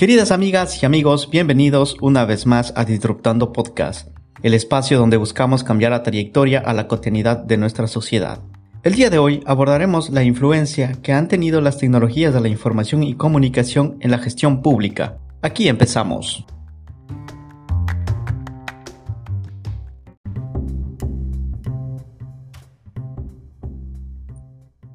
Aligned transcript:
Queridas 0.00 0.30
amigas 0.30 0.82
y 0.82 0.86
amigos, 0.86 1.28
bienvenidos 1.30 1.94
una 2.00 2.24
vez 2.24 2.46
más 2.46 2.72
a 2.74 2.86
Disruptando 2.86 3.52
Podcast, 3.52 4.08
el 4.42 4.54
espacio 4.54 4.98
donde 4.98 5.18
buscamos 5.18 5.62
cambiar 5.62 5.92
la 5.92 6.02
trayectoria 6.02 6.58
a 6.60 6.72
la 6.72 6.88
cotidianidad 6.88 7.36
de 7.36 7.58
nuestra 7.58 7.86
sociedad. 7.86 8.40
El 8.82 8.94
día 8.94 9.10
de 9.10 9.18
hoy 9.18 9.42
abordaremos 9.44 10.08
la 10.08 10.22
influencia 10.22 10.92
que 11.02 11.12
han 11.12 11.28
tenido 11.28 11.60
las 11.60 11.76
tecnologías 11.76 12.32
de 12.32 12.40
la 12.40 12.48
información 12.48 13.02
y 13.02 13.12
comunicación 13.12 13.98
en 14.00 14.10
la 14.10 14.16
gestión 14.16 14.62
pública. 14.62 15.18
Aquí 15.42 15.68
empezamos. 15.68 16.46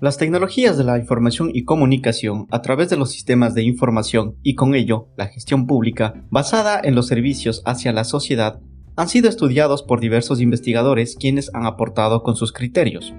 Las 0.06 0.20
tecnologías 0.20 0.78
de 0.78 0.84
la 0.84 1.00
información 1.00 1.50
y 1.52 1.64
comunicación 1.64 2.46
a 2.52 2.62
través 2.62 2.92
de 2.92 2.96
los 2.96 3.10
sistemas 3.10 3.56
de 3.56 3.64
información 3.64 4.36
y 4.44 4.54
con 4.54 4.76
ello 4.76 5.08
la 5.18 5.26
gestión 5.26 5.66
pública 5.66 6.24
basada 6.30 6.80
en 6.84 6.94
los 6.94 7.08
servicios 7.08 7.64
hacia 7.66 7.92
la 7.92 8.04
sociedad 8.04 8.62
han 8.96 9.10
sido 9.10 9.30
estudiados 9.30 9.82
por 9.82 10.00
diversos 10.00 10.42
investigadores 10.42 11.16
quienes 11.20 11.50
han 11.56 11.66
aportado 11.66 12.22
con 12.22 12.36
sus 12.36 12.54
criterios. 12.54 13.16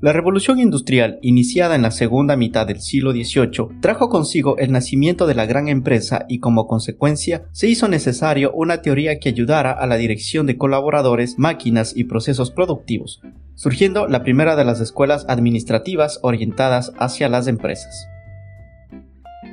La 0.00 0.14
revolución 0.14 0.58
industrial, 0.58 1.18
iniciada 1.20 1.74
en 1.74 1.82
la 1.82 1.90
segunda 1.90 2.34
mitad 2.34 2.66
del 2.66 2.80
siglo 2.80 3.12
XVIII, 3.12 3.78
trajo 3.82 4.08
consigo 4.08 4.56
el 4.56 4.72
nacimiento 4.72 5.26
de 5.26 5.34
la 5.34 5.44
gran 5.44 5.68
empresa 5.68 6.24
y 6.30 6.38
como 6.38 6.66
consecuencia 6.66 7.44
se 7.52 7.68
hizo 7.68 7.88
necesario 7.88 8.52
una 8.52 8.80
teoría 8.80 9.18
que 9.20 9.28
ayudara 9.28 9.72
a 9.72 9.86
la 9.86 9.96
dirección 9.96 10.46
de 10.46 10.56
colaboradores, 10.56 11.38
máquinas 11.38 11.92
y 11.94 12.04
procesos 12.04 12.50
productivos, 12.50 13.20
surgiendo 13.62 14.08
la 14.08 14.24
primera 14.24 14.56
de 14.56 14.64
las 14.64 14.80
escuelas 14.80 15.24
administrativas 15.28 16.18
orientadas 16.22 16.92
hacia 16.98 17.28
las 17.28 17.46
empresas. 17.46 18.08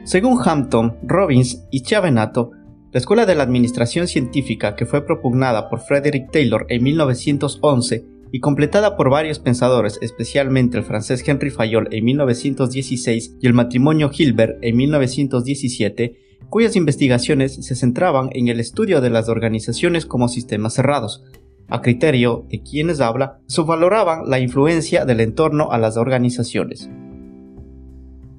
Según 0.04 0.40
Hampton, 0.44 0.98
Robbins 1.04 1.68
y 1.70 1.82
Chiavenato, 1.82 2.50
la 2.92 3.00
Escuela 3.00 3.28
de 3.28 3.36
la 3.36 3.44
Administración 3.44 4.08
Científica 4.08 4.76
que 4.76 4.88
fue 4.88 5.06
propugnada 5.06 5.70
por 5.70 5.82
Frederick 5.82 6.32
Taylor 6.32 6.66
en 6.70 6.82
1911 6.86 8.04
y 8.32 8.40
completada 8.40 8.98
por 8.98 9.12
varios 9.12 9.38
pensadores, 9.38 10.00
especialmente 10.02 10.80
el 10.80 10.84
francés 10.84 11.24
Henry 11.24 11.52
Fayol 11.52 11.88
en 11.92 12.04
1916 12.06 13.36
y 13.40 13.46
el 13.46 13.54
matrimonio 13.54 14.10
Hilbert 14.12 14.58
en 14.64 14.76
1917, 14.76 16.18
cuyas 16.50 16.76
investigaciones 16.76 17.64
se 17.64 17.76
centraban 17.76 18.30
en 18.32 18.48
el 18.48 18.60
estudio 18.60 19.02
de 19.02 19.12
las 19.12 19.30
organizaciones 19.30 20.08
como 20.08 20.30
sistemas 20.30 20.74
cerrados. 20.74 21.24
A 21.70 21.82
criterio 21.82 22.46
de 22.50 22.62
quienes 22.62 23.00
habla, 23.00 23.40
subvaloraban 23.48 24.30
la 24.30 24.40
influencia 24.40 25.06
del 25.06 25.20
entorno 25.20 25.72
a 25.72 25.78
las 25.78 25.98
organizaciones. 25.98 26.90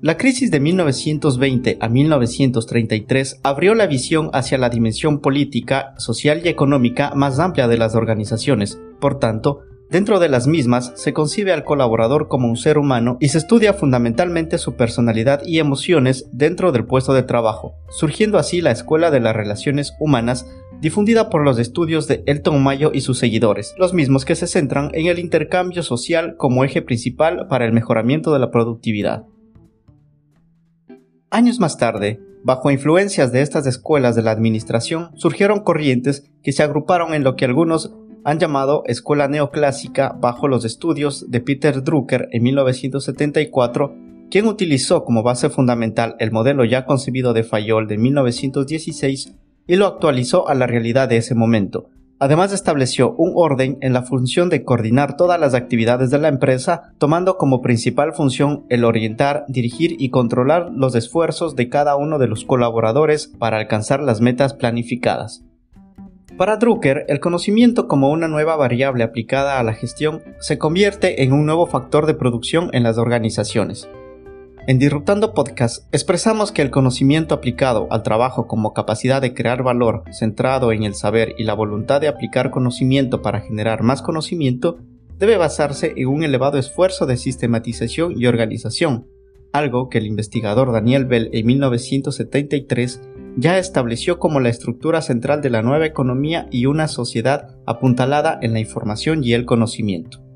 La 0.03 0.17
crisis 0.17 0.51
de 0.51 0.61
1920 0.61 1.77
a 1.81 1.89
1933 1.89 3.41
abrió 3.43 3.75
la 3.75 3.87
visión 3.87 4.31
hacia 4.33 4.57
la 4.57 4.71
dimensión 4.71 5.21
política, 5.21 5.95
social 5.99 6.41
y 6.45 6.49
económica 6.49 7.13
más 7.15 7.39
amplia 7.39 7.69
de 7.69 7.77
las 7.77 7.95
organizaciones. 7.95 8.81
Por 8.99 9.19
tanto, 9.19 9.61
Dentro 9.91 10.21
de 10.21 10.29
las 10.29 10.47
mismas 10.47 10.93
se 10.95 11.13
concibe 11.13 11.53
al 11.53 11.65
colaborador 11.65 12.29
como 12.29 12.47
un 12.47 12.57
ser 12.57 12.79
humano 12.79 13.17
y 13.19 13.31
se 13.31 13.39
estudia 13.39 13.73
fundamentalmente 13.73 14.57
su 14.57 14.77
personalidad 14.77 15.43
y 15.45 15.59
emociones 15.59 16.29
dentro 16.31 16.71
del 16.71 16.85
puesto 16.85 17.13
de 17.13 17.25
trabajo, 17.25 17.75
surgiendo 17.89 18.39
así 18.39 18.61
la 18.61 18.71
Escuela 18.71 19.11
de 19.11 19.19
las 19.19 19.35
Relaciones 19.35 19.93
Humanas 19.99 20.47
difundida 20.81 21.29
por 21.29 21.45
los 21.45 21.59
estudios 21.59 22.09
de 22.09 22.23
Elton 22.27 22.63
Mayo 22.63 22.91
y 22.95 23.03
sus 23.03 23.19
seguidores, 23.19 23.75
los 23.79 23.93
mismos 23.93 24.25
que 24.25 24.35
se 24.35 24.47
centran 24.47 24.91
en 24.95 25.07
el 25.07 25.19
intercambio 25.19 25.83
social 25.83 26.37
como 26.37 26.65
eje 26.65 26.83
principal 26.83 27.47
para 27.49 27.67
el 27.67 27.73
mejoramiento 27.73 28.33
de 28.33 28.39
la 28.39 28.51
productividad. 28.51 29.25
Años 31.31 31.61
más 31.61 31.77
tarde, 31.77 32.21
bajo 32.43 32.71
influencias 32.71 33.31
de 33.31 33.43
estas 33.43 33.67
escuelas 33.67 34.17
de 34.17 34.23
la 34.23 34.31
administración, 34.31 35.11
surgieron 35.15 35.61
corrientes 35.61 36.31
que 36.43 36.53
se 36.53 36.63
agruparon 36.63 37.15
en 37.15 37.25
lo 37.25 37.37
que 37.37 37.45
algunos 37.45 37.95
han 38.25 38.39
llamado 38.39 38.83
escuela 38.87 39.29
neoclásica 39.29 40.17
bajo 40.21 40.49
los 40.49 40.65
estudios 40.65 41.31
de 41.31 41.41
Peter 41.41 41.83
Drucker 41.83 42.29
en 42.33 42.43
1974, 42.43 43.95
quien 44.31 44.47
utilizó 44.47 45.05
como 45.05 45.23
base 45.23 45.51
fundamental 45.51 46.17
el 46.19 46.31
modelo 46.31 46.65
ya 46.65 46.85
concebido 46.85 47.33
de 47.33 47.45
Fayol 47.45 47.87
de 47.87 47.99
1916 47.99 49.35
y 49.67 49.77
lo 49.77 49.87
actualizó 49.87 50.49
a 50.49 50.55
la 50.55 50.67
realidad 50.67 51.09
de 51.09 51.19
ese 51.19 51.35
momento. 51.35 51.89
Además 52.23 52.53
estableció 52.53 53.13
un 53.13 53.33
orden 53.35 53.79
en 53.81 53.95
la 53.95 54.03
función 54.03 54.51
de 54.51 54.63
coordinar 54.63 55.17
todas 55.17 55.41
las 55.41 55.55
actividades 55.55 56.11
de 56.11 56.19
la 56.19 56.29
empresa, 56.29 56.93
tomando 56.99 57.39
como 57.39 57.63
principal 57.63 58.13
función 58.13 58.67
el 58.69 58.85
orientar, 58.85 59.47
dirigir 59.49 59.97
y 59.99 60.11
controlar 60.11 60.71
los 60.71 60.95
esfuerzos 60.95 61.57
de 61.57 61.71
cada 61.71 61.97
uno 61.97 62.19
de 62.19 62.29
los 62.29 62.45
colaboradores 62.45 63.27
para 63.27 63.57
alcanzar 63.57 64.03
las 64.03 64.21
metas 64.21 64.53
planificadas. 64.53 65.45
Para 66.37 66.59
Drucker, 66.59 67.07
el 67.09 67.21
conocimiento 67.21 67.89
como 67.89 68.11
una 68.11 68.29
nueva 68.29 68.55
variable 68.57 69.03
aplicada 69.03 69.59
a 69.59 69.63
la 69.63 69.73
gestión 69.73 70.23
se 70.41 70.59
convierte 70.59 71.23
en 71.23 71.33
un 71.33 71.47
nuevo 71.47 71.67
factor 71.67 72.05
de 72.05 72.15
producción 72.15 72.69
en 72.75 72.83
las 72.83 72.99
organizaciones. 72.99 73.89
En 74.67 74.79
Disruptando 74.79 75.33
Podcast 75.33 75.93
expresamos 75.93 76.53
que 76.53 76.61
el 76.61 76.71
conocimiento 76.71 77.35
aplicado 77.35 77.89
al 77.91 78.03
trabajo 78.03 78.47
como 78.47 78.75
capacidad 78.75 79.23
de 79.23 79.33
crear 79.33 79.63
valor 79.63 80.05
centrado 80.13 80.71
en 80.73 80.83
el 80.85 80.95
saber 80.95 81.35
y 81.39 81.45
la 81.45 81.55
voluntad 81.55 82.01
de 82.01 82.09
aplicar 82.09 82.51
conocimiento 82.51 83.23
para 83.23 83.41
generar 83.41 83.83
más 83.83 84.03
conocimiento 84.03 84.79
debe 85.19 85.39
basarse 85.39 85.95
en 85.97 86.09
un 86.09 86.25
elevado 86.25 86.59
esfuerzo 86.59 87.07
de 87.07 87.17
sistematización 87.17 88.21
y 88.21 88.27
organización, 88.27 89.07
algo 89.53 89.89
que 89.89 89.99
el 89.99 90.07
investigador 90.07 90.73
Daniel 90.73 91.07
Bell 91.07 91.31
en 91.33 91.47
1973 91.47 93.01
ya 93.37 93.59
estableció 93.59 94.19
como 94.19 94.41
la 94.41 94.51
estructura 94.51 95.01
central 95.01 95.41
de 95.41 95.51
la 95.51 95.63
nueva 95.63 95.87
economía 95.87 96.49
y 96.51 96.67
una 96.67 96.87
sociedad 96.87 97.57
apuntalada 97.67 98.39
en 98.43 98.53
la 98.53 98.61
información 98.61 99.25
y 99.25 99.33
el 99.33 99.47
conocimiento. 99.47 100.30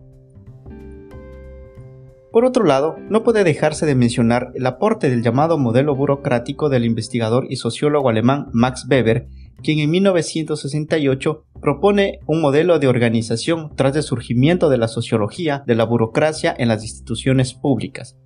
Por 2.34 2.45
otro 2.45 2.65
lado, 2.65 2.97
no 3.11 3.22
puede 3.22 3.45
dejarse 3.45 3.87
de 3.87 3.95
mencionar 3.95 4.50
el 4.56 4.67
aporte 4.67 5.09
del 5.09 5.22
llamado 5.22 5.56
modelo 5.56 5.95
burocrático 5.95 6.69
del 6.69 6.84
investigador 6.84 7.47
y 7.49 7.55
sociólogo 7.55 8.09
alemán 8.09 8.49
Max 8.53 8.89
Weber, 8.91 9.28
quien 9.62 9.78
en 9.78 9.93
1968 9.93 11.44
propone 11.61 12.19
un 12.27 12.41
modelo 12.41 12.81
de 12.81 12.89
organización 12.89 13.71
tras 13.77 13.94
el 13.94 14.03
surgimiento 14.03 14.69
de 14.69 14.78
la 14.78 14.89
sociología 14.89 15.62
de 15.65 15.77
la 15.77 15.84
burocracia 15.84 16.53
en 16.59 16.67
las 16.67 16.83
instituciones 16.83 17.55
públicas, 17.55 18.17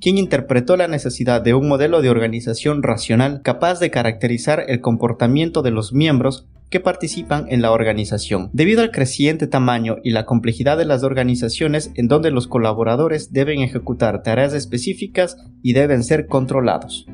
quien 0.00 0.18
interpretó 0.18 0.76
la 0.76 0.86
necesidad 0.86 1.42
de 1.42 1.54
un 1.54 1.66
modelo 1.66 2.00
de 2.00 2.10
organización 2.10 2.84
racional 2.84 3.42
capaz 3.42 3.80
de 3.80 3.90
caracterizar 3.90 4.66
el 4.68 4.80
comportamiento 4.80 5.62
de 5.62 5.72
los 5.72 5.92
miembros 5.92 6.46
que 6.70 6.80
participan 6.80 7.46
en 7.48 7.62
la 7.62 7.72
organización, 7.72 8.50
debido 8.52 8.82
al 8.82 8.90
creciente 8.90 9.46
tamaño 9.46 9.96
y 10.02 10.10
la 10.10 10.26
complejidad 10.26 10.76
de 10.76 10.84
las 10.84 11.02
organizaciones 11.02 11.92
en 11.94 12.08
donde 12.08 12.30
los 12.30 12.46
colaboradores 12.46 13.32
deben 13.32 13.60
ejecutar 13.60 14.22
tareas 14.22 14.54
específicas 14.54 15.36
y 15.62 15.72
deben 15.72 16.04
ser 16.04 16.26
controlados. 16.26 17.06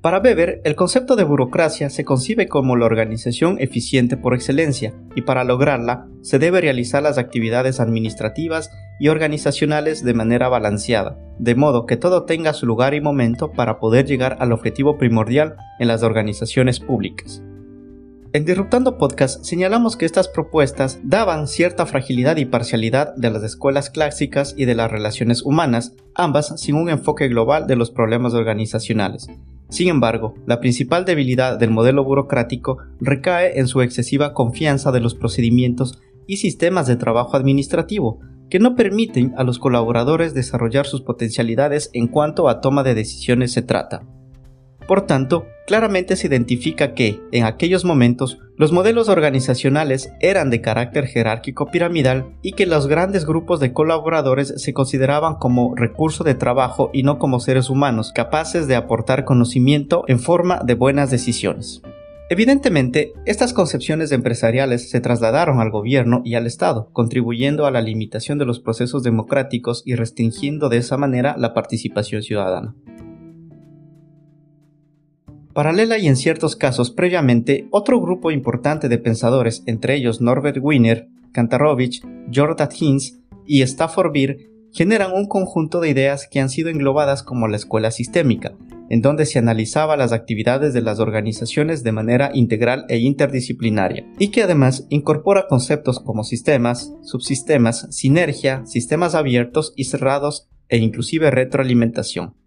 Para 0.00 0.18
Weber, 0.18 0.62
el 0.64 0.76
concepto 0.76 1.14
de 1.14 1.24
burocracia 1.24 1.90
se 1.90 2.06
concibe 2.06 2.48
como 2.48 2.74
la 2.74 2.86
organización 2.86 3.56
eficiente 3.60 4.16
por 4.16 4.34
excelencia, 4.34 4.94
y 5.14 5.22
para 5.22 5.44
lograrla 5.44 6.08
se 6.22 6.38
debe 6.38 6.62
realizar 6.62 7.02
las 7.02 7.18
actividades 7.18 7.80
administrativas 7.80 8.70
y 8.98 9.08
organizacionales 9.08 10.02
de 10.02 10.14
manera 10.14 10.48
balanceada, 10.48 11.18
de 11.38 11.54
modo 11.54 11.84
que 11.84 11.98
todo 11.98 12.24
tenga 12.24 12.54
su 12.54 12.64
lugar 12.64 12.94
y 12.94 13.02
momento 13.02 13.52
para 13.52 13.78
poder 13.78 14.06
llegar 14.06 14.38
al 14.40 14.52
objetivo 14.52 14.96
primordial 14.96 15.56
en 15.78 15.88
las 15.88 16.02
organizaciones 16.02 16.80
públicas. 16.80 17.42
En 18.32 18.44
Disruptando 18.44 18.96
Podcast 18.96 19.44
señalamos 19.44 19.96
que 19.96 20.06
estas 20.06 20.28
propuestas 20.28 21.00
daban 21.02 21.48
cierta 21.48 21.84
fragilidad 21.86 22.36
y 22.36 22.44
parcialidad 22.44 23.14
de 23.16 23.30
las 23.30 23.42
escuelas 23.42 23.90
clásicas 23.90 24.54
y 24.56 24.66
de 24.66 24.74
las 24.74 24.90
relaciones 24.90 25.42
humanas, 25.42 25.94
ambas 26.14 26.60
sin 26.60 26.76
un 26.76 26.90
enfoque 26.90 27.28
global 27.28 27.66
de 27.66 27.76
los 27.76 27.90
problemas 27.90 28.34
organizacionales, 28.34 29.28
sin 29.70 29.88
embargo, 29.88 30.34
la 30.46 30.60
principal 30.60 31.04
debilidad 31.04 31.56
del 31.56 31.70
modelo 31.70 32.04
burocrático 32.04 32.78
recae 33.00 33.60
en 33.60 33.68
su 33.68 33.82
excesiva 33.82 34.34
confianza 34.34 34.90
de 34.90 35.00
los 35.00 35.14
procedimientos 35.14 36.00
y 36.26 36.38
sistemas 36.38 36.88
de 36.88 36.96
trabajo 36.96 37.36
administrativo, 37.36 38.18
que 38.50 38.58
no 38.58 38.74
permiten 38.74 39.32
a 39.36 39.44
los 39.44 39.60
colaboradores 39.60 40.34
desarrollar 40.34 40.86
sus 40.86 41.02
potencialidades 41.02 41.90
en 41.92 42.08
cuanto 42.08 42.48
a 42.48 42.60
toma 42.60 42.82
de 42.82 42.96
decisiones 42.96 43.52
se 43.52 43.62
trata. 43.62 44.02
Por 44.90 45.02
tanto, 45.02 45.46
claramente 45.68 46.16
se 46.16 46.26
identifica 46.26 46.94
que, 46.94 47.20
en 47.30 47.44
aquellos 47.44 47.84
momentos, 47.84 48.40
los 48.56 48.72
modelos 48.72 49.08
organizacionales 49.08 50.10
eran 50.18 50.50
de 50.50 50.60
carácter 50.60 51.06
jerárquico 51.06 51.70
piramidal 51.70 52.34
y 52.42 52.54
que 52.54 52.66
los 52.66 52.88
grandes 52.88 53.24
grupos 53.24 53.60
de 53.60 53.72
colaboradores 53.72 54.52
se 54.56 54.72
consideraban 54.72 55.36
como 55.36 55.76
recurso 55.76 56.24
de 56.24 56.34
trabajo 56.34 56.90
y 56.92 57.04
no 57.04 57.20
como 57.20 57.38
seres 57.38 57.70
humanos 57.70 58.10
capaces 58.12 58.66
de 58.66 58.74
aportar 58.74 59.24
conocimiento 59.24 60.02
en 60.08 60.18
forma 60.18 60.60
de 60.64 60.74
buenas 60.74 61.12
decisiones. 61.12 61.82
Evidentemente, 62.28 63.12
estas 63.26 63.52
concepciones 63.52 64.10
empresariales 64.10 64.90
se 64.90 65.00
trasladaron 65.00 65.60
al 65.60 65.70
gobierno 65.70 66.20
y 66.24 66.34
al 66.34 66.48
Estado, 66.48 66.90
contribuyendo 66.92 67.64
a 67.66 67.70
la 67.70 67.80
limitación 67.80 68.38
de 68.38 68.44
los 68.44 68.58
procesos 68.58 69.04
democráticos 69.04 69.84
y 69.86 69.94
restringiendo 69.94 70.68
de 70.68 70.78
esa 70.78 70.96
manera 70.96 71.36
la 71.38 71.54
participación 71.54 72.24
ciudadana. 72.24 72.74
Paralela 75.60 75.98
y 75.98 76.08
en 76.08 76.16
ciertos 76.16 76.56
casos 76.56 76.90
previamente, 76.90 77.68
otro 77.70 78.00
grupo 78.00 78.30
importante 78.30 78.88
de 78.88 78.96
pensadores, 78.96 79.62
entre 79.66 79.94
ellos 79.94 80.22
Norbert 80.22 80.56
Wiener, 80.58 81.08
Kantarovich, 81.32 82.00
Jordan 82.34 82.70
Hinz 82.74 83.18
y 83.44 83.60
Stafford 83.60 84.10
Beer, 84.10 84.38
generan 84.72 85.12
un 85.12 85.28
conjunto 85.28 85.80
de 85.80 85.90
ideas 85.90 86.26
que 86.26 86.40
han 86.40 86.48
sido 86.48 86.70
englobadas 86.70 87.22
como 87.22 87.46
la 87.46 87.58
escuela 87.58 87.90
sistémica, 87.90 88.54
en 88.88 89.02
donde 89.02 89.26
se 89.26 89.38
analizaba 89.38 89.98
las 89.98 90.12
actividades 90.12 90.72
de 90.72 90.80
las 90.80 90.98
organizaciones 90.98 91.82
de 91.82 91.92
manera 91.92 92.30
integral 92.32 92.86
e 92.88 92.96
interdisciplinaria, 92.96 94.06
y 94.18 94.28
que 94.28 94.42
además 94.42 94.86
incorpora 94.88 95.46
conceptos 95.46 96.00
como 96.00 96.24
sistemas, 96.24 96.94
subsistemas, 97.02 97.86
sinergia, 97.90 98.64
sistemas 98.64 99.14
abiertos 99.14 99.74
y 99.76 99.84
cerrados 99.84 100.48
e 100.70 100.78
inclusive 100.78 101.30
retroalimentación. 101.30 102.39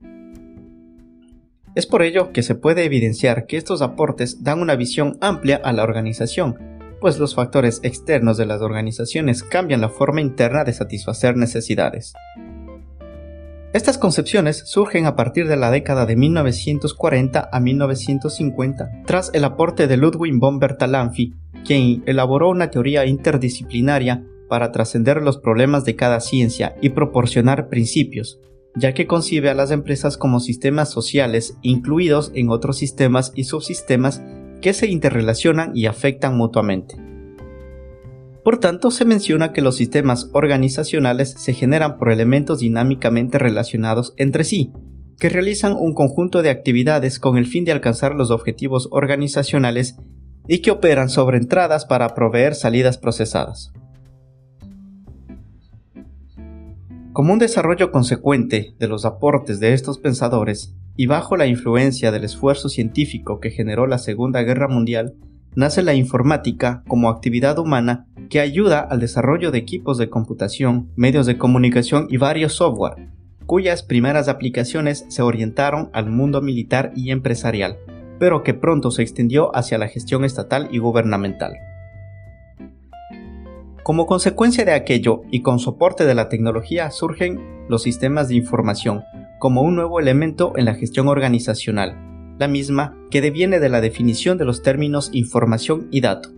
Es 1.75 1.87
por 1.87 2.03
ello 2.03 2.31
que 2.31 2.43
se 2.43 2.53
puede 2.53 2.85
evidenciar 2.85 3.47
que 3.47 3.57
estos 3.57 3.81
aportes 3.81 4.43
dan 4.43 4.61
una 4.61 4.75
visión 4.75 5.17
amplia 5.21 5.59
a 5.63 5.73
la 5.73 5.81
organización, 5.83 6.55
pues 7.01 7.17
los 7.17 7.33
factores 7.33 7.79
externos 7.81 8.37
de 8.37 8.45
las 8.45 8.61
organizaciones 8.61 9.41
cambian 9.41 9.81
la 9.81 9.89
forma 9.89 10.21
interna 10.21 10.63
de 10.63 10.73
satisfacer 10.73 11.35
necesidades. 11.35 12.13
Estas 13.73 13.97
concepciones 13.97 14.61
surgen 14.67 15.07
a 15.07 15.15
partir 15.15 15.47
de 15.47 15.55
la 15.55 15.71
década 15.71 16.05
de 16.05 16.15
1940 16.15 17.49
a 17.51 17.59
1950, 17.59 19.01
tras 19.07 19.31
el 19.33 19.43
aporte 19.43 19.87
de 19.87 19.97
Ludwig 19.97 20.37
von 20.37 20.59
Bertalanffy, 20.59 21.33
quien 21.65 22.03
elaboró 22.05 22.49
una 22.49 22.69
teoría 22.69 23.07
interdisciplinaria 23.07 24.23
para 24.47 24.71
trascender 24.71 25.23
los 25.23 25.39
problemas 25.39 25.85
de 25.85 25.95
cada 25.95 26.19
ciencia 26.19 26.75
y 26.81 26.89
proporcionar 26.89 27.67
principios, 27.67 28.39
ya 28.75 28.93
que 28.93 29.07
concibe 29.07 29.49
a 29.49 29.53
las 29.53 29.71
empresas 29.71 30.17
como 30.17 30.39
sistemas 30.39 30.91
sociales 30.91 31.57
incluidos 31.61 32.31
en 32.33 32.49
otros 32.49 32.77
sistemas 32.77 33.31
y 33.35 33.43
subsistemas 33.45 34.21
que 34.61 34.73
se 34.73 34.87
interrelacionan 34.87 35.71
y 35.75 35.85
afectan 35.85 36.37
mutuamente. 36.37 36.95
Por 38.43 38.59
tanto, 38.59 38.91
se 38.91 39.05
menciona 39.05 39.53
que 39.53 39.61
los 39.61 39.77
sistemas 39.77 40.29
organizacionales 40.33 41.33
se 41.37 41.53
generan 41.53 41.97
por 41.97 42.11
elementos 42.11 42.59
dinámicamente 42.59 43.39
relacionados 43.39 44.13
entre 44.17 44.43
sí, 44.43 44.73
que 45.17 45.29
realizan 45.29 45.75
un 45.77 45.93
conjunto 45.93 46.41
de 46.41 46.49
actividades 46.49 47.19
con 47.19 47.37
el 47.37 47.45
fin 47.45 47.63
de 47.63 47.71
alcanzar 47.71 48.15
los 48.15 48.31
objetivos 48.31 48.89
organizacionales 48.91 49.95
y 50.47 50.59
que 50.59 50.71
operan 50.71 51.09
sobre 51.09 51.37
entradas 51.37 51.85
para 51.85 52.09
proveer 52.15 52.55
salidas 52.55 52.97
procesadas. 52.97 53.71
Como 57.13 57.31
un 57.31 57.37
desarrollo 57.37 57.91
consecuente 57.91 58.73
de 58.79 58.87
los 58.87 59.05
aportes 59.05 59.59
de 59.59 59.73
estos 59.73 59.99
pensadores 59.99 60.73
y 60.95 61.05
bajo 61.05 61.37
la 61.37 61.45
influencia 61.45 62.11
del 62.11 62.23
esfuerzo 62.23 62.69
científico 62.69 63.39
que 63.39 63.51
generó 63.51 63.85
la 63.85 63.99
Segunda 63.99 64.41
Guerra 64.41 64.67
Mundial, 64.67 65.13
nace 65.55 65.83
la 65.83 65.93
informática 65.93 66.83
como 66.87 67.09
actividad 67.09 67.59
humana 67.59 68.07
que 68.31 68.39
ayuda 68.39 68.79
al 68.79 68.99
desarrollo 68.99 69.51
de 69.51 69.59
equipos 69.59 69.99
de 69.99 70.09
computación, 70.09 70.89
medios 70.95 71.27
de 71.27 71.37
comunicación 71.37 72.07
y 72.09 72.17
varios 72.17 72.53
software, 72.53 73.09
cuyas 73.45 73.83
primeras 73.83 74.27
aplicaciones 74.27 75.05
se 75.09 75.21
orientaron 75.21 75.91
al 75.93 76.09
mundo 76.09 76.41
militar 76.41 76.93
y 76.95 77.11
empresarial, 77.11 77.77
pero 78.17 78.41
que 78.41 78.55
pronto 78.55 78.89
se 78.89 79.03
extendió 79.03 79.55
hacia 79.55 79.77
la 79.77 79.87
gestión 79.87 80.25
estatal 80.25 80.67
y 80.71 80.79
gubernamental. 80.79 81.53
Como 83.83 84.05
consecuencia 84.05 84.63
de 84.63 84.71
aquello 84.71 85.23
y 85.29 85.41
con 85.41 85.59
soporte 85.59 86.05
de 86.05 86.15
la 86.15 86.29
tecnología 86.29 86.89
surgen 86.89 87.65
los 87.67 87.83
sistemas 87.83 88.29
de 88.29 88.35
información 88.35 89.03
como 89.39 89.61
un 89.61 89.75
nuevo 89.75 89.99
elemento 89.99 90.53
en 90.55 90.63
la 90.63 90.73
gestión 90.73 91.09
organizacional, 91.09 91.97
la 92.39 92.47
misma 92.47 92.97
que 93.11 93.19
deviene 93.19 93.59
de 93.59 93.67
la 93.67 93.81
definición 93.81 94.37
de 94.37 94.45
los 94.45 94.61
términos 94.61 95.09
información 95.11 95.89
y 95.91 95.99
dato, 95.99 96.29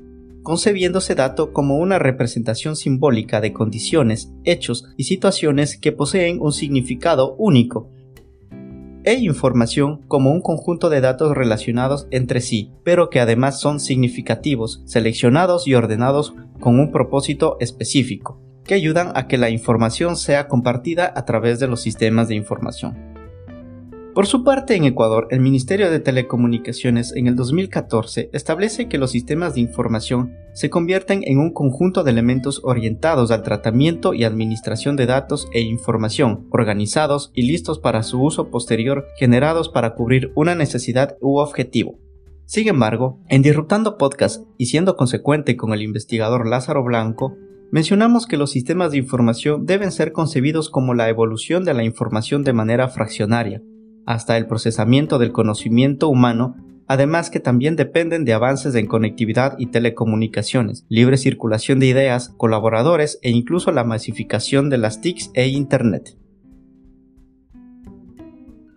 concebiéndose 0.42 1.14
dato 1.14 1.54
como 1.54 1.78
una 1.78 2.00
representación 2.00 2.76
simbólica 2.76 3.42
de 3.42 3.54
condiciones, 3.54 4.32
hechos 4.44 4.88
y 4.98 5.04
situaciones 5.04 5.78
que 5.78 5.92
poseen 5.92 6.42
un 6.42 6.52
significado 6.52 7.36
único, 7.36 7.92
e 9.06 9.14
información 9.14 10.02
como 10.08 10.32
un 10.32 10.42
conjunto 10.42 10.90
de 10.90 11.00
datos 11.00 11.36
relacionados 11.36 12.08
entre 12.12 12.42
sí, 12.42 12.72
pero 12.84 13.10
que 13.10 13.20
además 13.20 13.60
son 13.60 13.80
significativos, 13.80 14.82
seleccionados 14.86 15.68
y 15.68 15.76
ordenados 15.76 16.34
con 16.60 16.80
un 16.80 16.92
propósito 16.92 17.58
específico, 17.60 18.42
que 18.66 18.74
ayudan 18.74 19.12
a 19.16 19.28
que 19.28 19.38
la 19.38 19.50
información 19.50 20.16
sea 20.16 20.48
compartida 20.48 21.14
a 21.16 21.26
través 21.26 21.60
de 21.60 21.68
los 21.68 21.82
sistemas 21.82 22.28
de 22.28 22.36
información. 22.36 23.15
Por 24.16 24.28
su 24.28 24.46
parte, 24.46 24.78
en 24.78 24.86
Ecuador, 24.86 25.28
el 25.30 25.42
Ministerio 25.42 25.92
de 25.92 26.00
Telecomunicaciones 26.00 27.12
en 27.18 27.28
el 27.28 27.36
2014 27.36 28.30
establece 28.32 28.88
que 28.88 28.98
los 28.98 29.12
sistemas 29.12 29.56
de 29.56 29.60
información 29.60 30.32
se 30.54 30.70
convierten 30.70 31.22
en 31.26 31.38
un 31.38 31.52
conjunto 31.52 32.02
de 32.02 32.12
elementos 32.12 32.62
orientados 32.64 33.30
al 33.32 33.44
tratamiento 33.44 34.14
y 34.14 34.24
administración 34.24 34.96
de 34.96 35.06
datos 35.06 35.50
e 35.52 35.60
información, 35.60 36.48
organizados 36.52 37.32
y 37.34 37.42
listos 37.42 37.78
para 37.78 38.04
su 38.04 38.24
uso 38.24 38.50
posterior, 38.52 39.06
generados 39.20 39.68
para 39.68 39.96
cubrir 39.96 40.32
una 40.34 40.56
necesidad 40.56 41.18
u 41.20 41.40
objetivo. 41.40 42.00
Sin 42.46 42.70
embargo, 42.70 43.20
en 43.28 43.42
Disruptando 43.42 43.98
Podcast 43.98 44.46
y 44.58 44.68
siendo 44.68 44.96
consecuente 44.96 45.58
con 45.58 45.74
el 45.74 45.82
investigador 45.82 46.48
Lázaro 46.48 46.86
Blanco, 46.86 47.36
mencionamos 47.70 48.28
que 48.28 48.38
los 48.38 48.52
sistemas 48.52 48.92
de 48.92 48.98
información 48.98 49.66
deben 49.66 49.92
ser 49.92 50.14
concebidos 50.14 50.70
como 50.70 50.94
la 50.94 51.10
evolución 51.10 51.66
de 51.66 51.74
la 51.74 51.84
información 51.84 52.46
de 52.46 52.54
manera 52.54 52.88
fraccionaria, 52.88 53.62
hasta 54.06 54.38
el 54.38 54.48
procesamiento 54.48 55.18
del 55.18 55.32
conocimiento 55.32 56.10
humano, 56.10 56.56
además 56.88 57.30
que 57.30 57.40
también 57.40 57.76
dependen 57.76 58.26
de 58.26 58.34
avances 58.34 58.76
en 58.76 58.88
conectividad 58.88 59.56
y 59.58 59.68
telecomunicaciones, 59.68 60.86
libre 60.90 61.18
circulación 61.18 61.80
de 61.80 61.88
ideas, 61.88 62.34
colaboradores 62.38 63.20
e 63.22 63.32
incluso 63.32 63.72
la 63.72 63.84
masificación 63.84 64.70
de 64.70 64.78
las 64.78 65.02
TICs 65.02 65.32
e 65.34 65.48
Internet. 65.48 66.18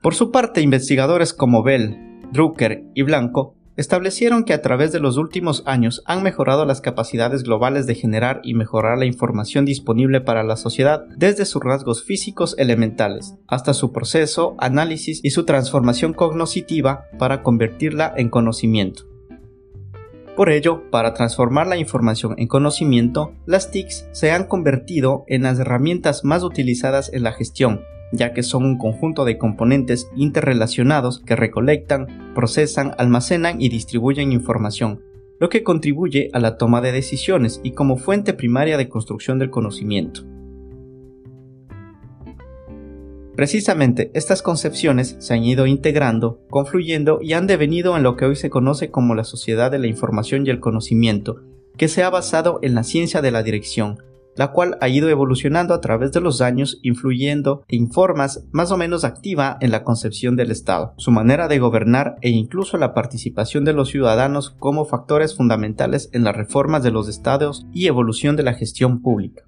Por 0.02 0.14
su 0.14 0.30
parte, 0.30 0.60
investigadores 0.62 1.34
como 1.34 1.62
Bell, 1.62 2.20
Drucker 2.32 2.84
y 2.94 3.02
Blanco 3.02 3.57
establecieron 3.78 4.42
que 4.42 4.52
a 4.52 4.60
través 4.60 4.90
de 4.90 4.98
los 4.98 5.16
últimos 5.18 5.62
años 5.64 6.02
han 6.04 6.24
mejorado 6.24 6.66
las 6.66 6.80
capacidades 6.80 7.44
globales 7.44 7.86
de 7.86 7.94
generar 7.94 8.40
y 8.42 8.54
mejorar 8.54 8.98
la 8.98 9.06
información 9.06 9.64
disponible 9.64 10.20
para 10.20 10.42
la 10.42 10.56
sociedad 10.56 11.04
desde 11.16 11.46
sus 11.46 11.62
rasgos 11.62 12.02
físicos 12.02 12.56
elementales 12.58 13.36
hasta 13.46 13.74
su 13.74 13.92
proceso, 13.92 14.56
análisis 14.58 15.20
y 15.22 15.30
su 15.30 15.44
transformación 15.44 16.12
cognoscitiva 16.12 17.04
para 17.20 17.44
convertirla 17.44 18.12
en 18.16 18.30
conocimiento. 18.30 19.04
Por 20.34 20.50
ello, 20.50 20.90
para 20.90 21.14
transformar 21.14 21.68
la 21.68 21.76
información 21.76 22.34
en 22.36 22.48
conocimiento, 22.48 23.32
las 23.46 23.70
TICs 23.70 24.08
se 24.10 24.32
han 24.32 24.44
convertido 24.44 25.24
en 25.28 25.44
las 25.44 25.58
herramientas 25.60 26.24
más 26.24 26.42
utilizadas 26.42 27.12
en 27.12 27.22
la 27.22 27.32
gestión, 27.32 27.82
ya 28.12 28.32
que 28.32 28.42
son 28.42 28.64
un 28.64 28.78
conjunto 28.78 29.24
de 29.24 29.38
componentes 29.38 30.08
interrelacionados 30.16 31.20
que 31.20 31.36
recolectan, 31.36 32.32
procesan, 32.34 32.94
almacenan 32.98 33.60
y 33.60 33.68
distribuyen 33.68 34.32
información, 34.32 35.02
lo 35.38 35.48
que 35.48 35.62
contribuye 35.62 36.30
a 36.32 36.40
la 36.40 36.56
toma 36.56 36.80
de 36.80 36.92
decisiones 36.92 37.60
y 37.62 37.72
como 37.72 37.96
fuente 37.96 38.34
primaria 38.34 38.76
de 38.76 38.88
construcción 38.88 39.38
del 39.38 39.50
conocimiento. 39.50 40.22
Precisamente 43.36 44.10
estas 44.14 44.42
concepciones 44.42 45.14
se 45.20 45.32
han 45.32 45.44
ido 45.44 45.68
integrando, 45.68 46.40
confluyendo 46.50 47.20
y 47.22 47.34
han 47.34 47.46
devenido 47.46 47.96
en 47.96 48.02
lo 48.02 48.16
que 48.16 48.24
hoy 48.24 48.34
se 48.34 48.50
conoce 48.50 48.90
como 48.90 49.14
la 49.14 49.22
sociedad 49.22 49.70
de 49.70 49.78
la 49.78 49.86
información 49.86 50.44
y 50.44 50.50
el 50.50 50.58
conocimiento, 50.58 51.42
que 51.76 51.86
se 51.86 52.02
ha 52.02 52.10
basado 52.10 52.58
en 52.62 52.74
la 52.74 52.82
ciencia 52.82 53.22
de 53.22 53.30
la 53.30 53.44
dirección, 53.44 54.02
la 54.38 54.52
cual 54.52 54.78
ha 54.80 54.88
ido 54.88 55.08
evolucionando 55.08 55.74
a 55.74 55.80
través 55.80 56.12
de 56.12 56.20
los 56.20 56.40
años, 56.40 56.78
influyendo 56.82 57.64
en 57.66 57.90
formas 57.90 58.46
más 58.52 58.70
o 58.70 58.76
menos 58.76 59.02
activa 59.02 59.58
en 59.60 59.72
la 59.72 59.82
concepción 59.82 60.36
del 60.36 60.52
Estado, 60.52 60.94
su 60.96 61.10
manera 61.10 61.48
de 61.48 61.58
gobernar 61.58 62.18
e 62.22 62.30
incluso 62.30 62.78
la 62.78 62.94
participación 62.94 63.64
de 63.64 63.72
los 63.72 63.88
ciudadanos 63.88 64.50
como 64.50 64.84
factores 64.84 65.36
fundamentales 65.36 66.08
en 66.12 66.22
las 66.22 66.36
reformas 66.36 66.84
de 66.84 66.92
los 66.92 67.08
estados 67.08 67.66
y 67.72 67.88
evolución 67.88 68.36
de 68.36 68.44
la 68.44 68.54
gestión 68.54 69.02
pública. 69.02 69.42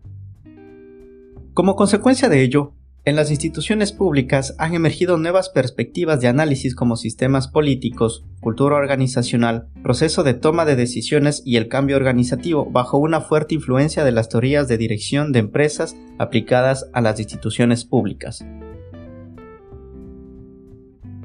Como 1.55 1.77
consecuencia 1.77 2.29
de 2.29 2.43
ello, 2.43 2.73
en 3.07 3.17
las 3.17 3.31
instituciones 3.31 3.93
públicas 3.93 4.55
han 4.59 4.75
emergido 4.75 5.17
nuevas 5.17 5.49
perspectivas 5.49 6.21
de 6.21 6.29
análisis 6.29 6.75
como 6.75 6.97
sistemas 6.97 7.49
políticos, 7.49 8.27
cultura 8.41 8.77
organizacional, 8.77 9.69
proceso 9.83 10.23
de 10.23 10.35
toma 10.35 10.67
de 10.67 10.77
decisiones 10.77 11.43
y 11.47 11.57
el 11.57 11.69
cambio 11.69 11.97
organizativo 11.97 12.67
bajo 12.71 12.99
una 12.99 13.23
fuerte 13.23 13.55
influencia 13.55 14.05
de 14.05 14.13
las 14.13 14.29
teorías 14.29 14.69
de 14.69 14.77
dirección 14.77 15.33
de 15.33 15.39
empresas 15.39 15.97
aplicadas 16.19 16.91
a 16.93 17.01
las 17.01 17.19
instituciones 17.19 17.87
públicas. 17.87 18.45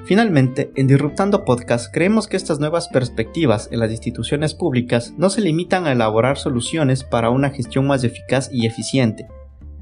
Finalmente, 0.06 0.72
en 0.76 0.88
Disruptando 0.88 1.44
Podcast 1.44 1.92
creemos 1.92 2.28
que 2.28 2.38
estas 2.38 2.60
nuevas 2.60 2.88
perspectivas 2.88 3.68
en 3.72 3.80
las 3.80 3.92
instituciones 3.92 4.54
públicas 4.54 5.14
no 5.18 5.30
se 5.30 5.42
limitan 5.42 5.88
a 5.88 5.92
elaborar 5.92 6.38
soluciones 6.38 7.04
para 7.04 7.32
una 7.32 7.50
gestión 7.50 7.88
más 7.88 8.04
eficaz 8.04 8.50
y 8.54 8.68
eficiente, 8.68 9.28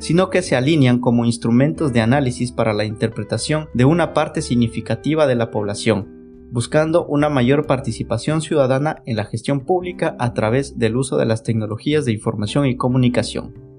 sino 0.03 0.29
que 0.29 0.41
se 0.41 0.57
alinean 0.57 0.99
como 0.99 1.23
instrumentos 1.23 1.93
de 1.93 2.01
análisis 2.01 2.51
para 2.51 2.73
la 2.73 2.83
interpretación 2.83 3.69
de 3.73 3.85
una 3.85 4.11
parte 4.11 4.41
significativa 4.41 5.27
de 5.27 5.35
la 5.35 5.49
población, 5.49 6.49
buscando 6.51 7.05
una 7.05 7.29
mayor 7.29 7.67
participación 7.67 8.41
ciudadana 8.41 9.01
en 9.05 9.15
la 9.15 9.23
gestión 9.23 9.61
pública 9.61 10.17
a 10.19 10.33
través 10.33 10.77
del 10.77 10.97
uso 10.97 11.15
de 11.15 11.25
las 11.25 11.43
tecnologías 11.43 12.03
de 12.03 12.11
información 12.11 12.65
y 12.65 12.75
comunicación. 12.75 13.72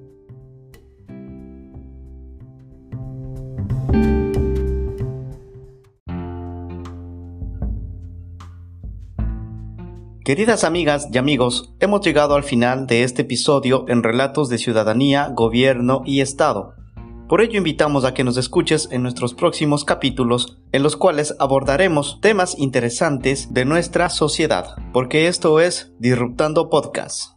Queridas 10.24 10.64
amigas 10.64 11.08
y 11.12 11.18
amigos, 11.18 11.74
hemos 11.80 12.00
llegado 12.00 12.34
al 12.34 12.44
final 12.44 12.86
de 12.86 13.02
este 13.02 13.22
episodio 13.22 13.84
en 13.88 14.02
Relatos 14.02 14.48
de 14.48 14.56
Ciudadanía, 14.56 15.28
Gobierno 15.28 16.00
y 16.06 16.22
Estado. 16.22 16.72
Por 17.28 17.42
ello 17.42 17.58
invitamos 17.58 18.06
a 18.06 18.14
que 18.14 18.24
nos 18.24 18.38
escuches 18.38 18.88
en 18.90 19.02
nuestros 19.02 19.34
próximos 19.34 19.84
capítulos, 19.84 20.56
en 20.72 20.82
los 20.82 20.96
cuales 20.96 21.36
abordaremos 21.40 22.20
temas 22.22 22.58
interesantes 22.58 23.52
de 23.52 23.66
nuestra 23.66 24.08
sociedad, 24.08 24.76
porque 24.94 25.28
esto 25.28 25.60
es 25.60 25.92
Disruptando 25.98 26.70
Podcast. 26.70 27.33